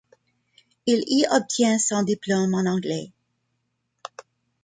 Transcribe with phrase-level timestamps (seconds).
[0.87, 3.11] Il y obtient son diplôme en anglais.